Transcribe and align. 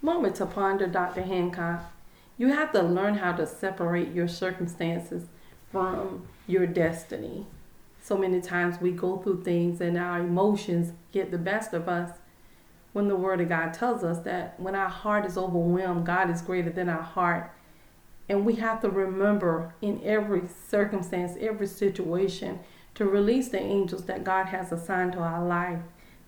Moment 0.00 0.36
to 0.36 0.46
ponder, 0.46 0.86
Dr. 0.86 1.22
Hancock. 1.22 1.92
You 2.36 2.52
have 2.52 2.70
to 2.70 2.82
learn 2.82 3.16
how 3.16 3.32
to 3.32 3.44
separate 3.44 4.12
your 4.12 4.28
circumstances 4.28 5.24
from 5.72 6.28
your 6.46 6.68
destiny. 6.68 7.46
So 8.00 8.16
many 8.16 8.40
times 8.40 8.80
we 8.80 8.92
go 8.92 9.16
through 9.18 9.42
things 9.42 9.80
and 9.80 9.98
our 9.98 10.20
emotions 10.20 10.92
get 11.10 11.32
the 11.32 11.38
best 11.38 11.74
of 11.74 11.88
us 11.88 12.16
when 12.92 13.08
the 13.08 13.16
Word 13.16 13.40
of 13.40 13.48
God 13.48 13.74
tells 13.74 14.04
us 14.04 14.20
that 14.20 14.58
when 14.60 14.76
our 14.76 14.88
heart 14.88 15.26
is 15.26 15.36
overwhelmed, 15.36 16.06
God 16.06 16.30
is 16.30 16.42
greater 16.42 16.70
than 16.70 16.88
our 16.88 17.02
heart. 17.02 17.50
And 18.28 18.46
we 18.46 18.54
have 18.56 18.80
to 18.82 18.88
remember 18.88 19.74
in 19.82 20.00
every 20.04 20.42
circumstance, 20.68 21.36
every 21.40 21.66
situation, 21.66 22.60
to 22.94 23.04
release 23.04 23.48
the 23.48 23.60
angels 23.60 24.04
that 24.04 24.22
God 24.22 24.46
has 24.46 24.70
assigned 24.70 25.12
to 25.14 25.18
our 25.18 25.44
life 25.44 25.80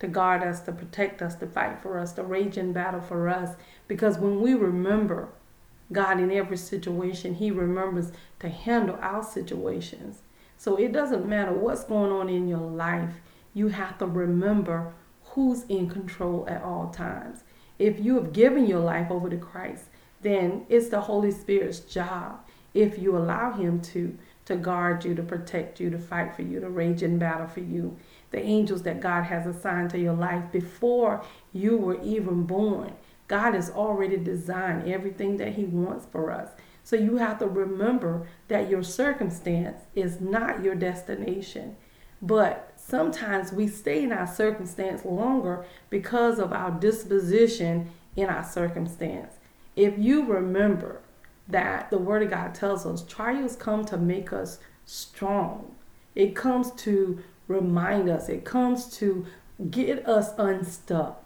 to 0.00 0.08
guard 0.08 0.42
us, 0.42 0.60
to 0.60 0.72
protect 0.72 1.22
us, 1.22 1.34
to 1.36 1.46
fight 1.46 1.82
for 1.82 1.98
us, 1.98 2.12
to 2.12 2.22
rage 2.22 2.56
in 2.56 2.72
battle 2.72 3.00
for 3.00 3.28
us. 3.28 3.56
Because 3.86 4.18
when 4.18 4.40
we 4.40 4.54
remember 4.54 5.28
God 5.92 6.20
in 6.20 6.30
every 6.30 6.56
situation, 6.56 7.34
He 7.34 7.50
remembers 7.50 8.12
to 8.40 8.48
handle 8.48 8.98
our 9.00 9.22
situations. 9.22 10.22
So 10.56 10.76
it 10.76 10.92
doesn't 10.92 11.28
matter 11.28 11.52
what's 11.52 11.84
going 11.84 12.12
on 12.12 12.28
in 12.28 12.48
your 12.48 12.58
life, 12.58 13.14
you 13.54 13.68
have 13.68 13.98
to 13.98 14.06
remember 14.06 14.92
who's 15.24 15.64
in 15.64 15.88
control 15.88 16.46
at 16.48 16.62
all 16.62 16.90
times. 16.90 17.44
If 17.78 18.00
you 18.00 18.16
have 18.16 18.32
given 18.32 18.66
your 18.66 18.80
life 18.80 19.10
over 19.10 19.30
to 19.30 19.36
Christ, 19.36 19.84
then 20.20 20.66
it's 20.68 20.88
the 20.88 21.00
Holy 21.00 21.30
Spirit's 21.30 21.80
job, 21.80 22.40
if 22.74 22.98
you 22.98 23.16
allow 23.16 23.52
Him 23.52 23.80
to, 23.82 24.18
to 24.48 24.56
guard 24.56 25.04
you, 25.04 25.14
to 25.14 25.22
protect 25.22 25.78
you, 25.78 25.90
to 25.90 25.98
fight 25.98 26.34
for 26.34 26.40
you, 26.40 26.58
to 26.58 26.70
rage 26.70 27.02
in 27.02 27.18
battle 27.18 27.46
for 27.46 27.60
you. 27.60 27.96
The 28.30 28.40
angels 28.40 28.82
that 28.82 29.00
God 29.00 29.24
has 29.24 29.46
assigned 29.46 29.90
to 29.90 29.98
your 29.98 30.14
life 30.14 30.50
before 30.50 31.22
you 31.52 31.76
were 31.76 32.02
even 32.02 32.44
born. 32.44 32.94
God 33.26 33.52
has 33.52 33.68
already 33.68 34.16
designed 34.16 34.88
everything 34.88 35.36
that 35.36 35.54
He 35.54 35.64
wants 35.64 36.06
for 36.10 36.30
us. 36.30 36.48
So 36.82 36.96
you 36.96 37.18
have 37.18 37.38
to 37.40 37.46
remember 37.46 38.26
that 38.48 38.70
your 38.70 38.82
circumstance 38.82 39.80
is 39.94 40.18
not 40.18 40.64
your 40.64 40.74
destination. 40.74 41.76
But 42.22 42.72
sometimes 42.76 43.52
we 43.52 43.68
stay 43.68 44.02
in 44.02 44.12
our 44.12 44.26
circumstance 44.26 45.04
longer 45.04 45.66
because 45.90 46.38
of 46.38 46.54
our 46.54 46.70
disposition 46.70 47.90
in 48.16 48.30
our 48.30 48.42
circumstance. 48.42 49.34
If 49.76 49.98
you 49.98 50.24
remember 50.24 51.02
that 51.48 51.90
the 51.90 51.98
Word 51.98 52.22
of 52.22 52.30
God 52.30 52.54
tells 52.54 52.86
us 52.86 53.02
trials 53.02 53.56
come 53.56 53.84
to 53.86 53.96
make 53.96 54.32
us 54.32 54.58
strong, 54.84 55.74
it 56.14 56.34
comes 56.34 56.70
to 56.72 57.22
remind 57.46 58.08
us, 58.08 58.28
it 58.28 58.44
comes 58.44 58.86
to 58.98 59.26
get 59.70 60.06
us 60.06 60.30
unstuck. 60.38 61.24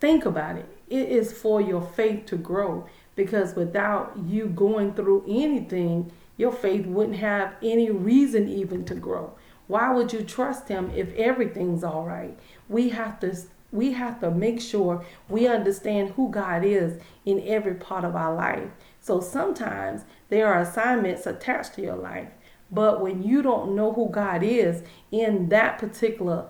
Think 0.00 0.26
about 0.26 0.56
it. 0.56 0.66
It 0.88 1.08
is 1.08 1.32
for 1.32 1.60
your 1.60 1.80
faith 1.80 2.26
to 2.26 2.36
grow 2.36 2.86
because 3.14 3.54
without 3.54 4.16
you 4.26 4.46
going 4.46 4.94
through 4.94 5.24
anything, 5.28 6.10
your 6.36 6.52
faith 6.52 6.86
wouldn't 6.86 7.18
have 7.18 7.54
any 7.62 7.90
reason 7.90 8.48
even 8.48 8.84
to 8.86 8.94
grow. 8.94 9.32
Why 9.68 9.92
would 9.92 10.12
you 10.12 10.22
trust 10.22 10.68
him 10.68 10.90
if 10.94 11.14
everything's 11.14 11.84
all 11.84 12.04
right? 12.04 12.38
We 12.68 12.90
have 12.90 13.20
to 13.20 13.36
we 13.70 13.92
have 13.92 14.20
to 14.20 14.30
make 14.30 14.60
sure 14.60 15.02
we 15.30 15.46
understand 15.46 16.10
who 16.10 16.30
God 16.30 16.62
is 16.62 17.00
in 17.24 17.42
every 17.46 17.74
part 17.74 18.04
of 18.04 18.14
our 18.14 18.34
life. 18.34 18.68
So 19.02 19.20
sometimes 19.20 20.02
there 20.28 20.46
are 20.46 20.60
assignments 20.60 21.26
attached 21.26 21.74
to 21.74 21.82
your 21.82 21.96
life, 21.96 22.28
but 22.70 23.00
when 23.00 23.24
you 23.24 23.42
don't 23.42 23.74
know 23.74 23.92
who 23.92 24.08
God 24.08 24.44
is 24.44 24.84
in 25.10 25.48
that 25.48 25.78
particular 25.78 26.48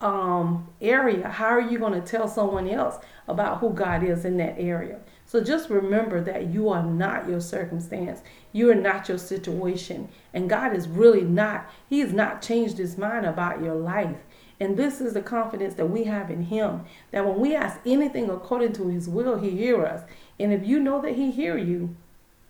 um, 0.00 0.68
area, 0.80 1.28
how 1.28 1.46
are 1.46 1.60
you 1.60 1.78
going 1.78 1.98
to 1.98 2.06
tell 2.06 2.26
someone 2.26 2.68
else 2.68 2.96
about 3.28 3.60
who 3.60 3.70
God 3.70 4.02
is 4.02 4.24
in 4.24 4.36
that 4.38 4.56
area? 4.58 4.98
So 5.24 5.40
just 5.40 5.70
remember 5.70 6.20
that 6.20 6.48
you 6.48 6.68
are 6.68 6.82
not 6.82 7.28
your 7.28 7.40
circumstance. 7.40 8.20
You 8.52 8.72
are 8.72 8.74
not 8.74 9.08
your 9.08 9.18
situation. 9.18 10.08
And 10.34 10.50
God 10.50 10.74
is 10.74 10.88
really 10.88 11.22
not, 11.22 11.70
He 11.88 12.00
has 12.00 12.12
not 12.12 12.42
changed 12.42 12.76
His 12.76 12.98
mind 12.98 13.24
about 13.24 13.62
your 13.62 13.76
life. 13.76 14.18
And 14.64 14.78
this 14.78 15.02
is 15.02 15.12
the 15.12 15.20
confidence 15.20 15.74
that 15.74 15.90
we 15.90 16.04
have 16.04 16.30
in 16.30 16.44
Him 16.44 16.86
that 17.10 17.26
when 17.26 17.38
we 17.38 17.54
ask 17.54 17.78
anything 17.84 18.30
according 18.30 18.72
to 18.72 18.88
His 18.88 19.10
will, 19.10 19.38
He 19.38 19.50
hears 19.50 19.84
us. 19.84 20.08
And 20.40 20.54
if 20.54 20.66
you 20.66 20.80
know 20.80 21.02
that 21.02 21.16
He 21.16 21.30
hear 21.30 21.58
you, 21.58 21.94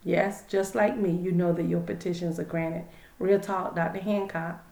yes, 0.04 0.44
just 0.48 0.76
like 0.76 0.96
me, 0.96 1.10
you 1.10 1.32
know 1.32 1.52
that 1.52 1.64
your 1.68 1.80
petitions 1.80 2.38
are 2.38 2.44
granted. 2.44 2.84
Real 3.18 3.40
talk, 3.40 3.74
Dr. 3.74 3.98
Hancock. 3.98 4.64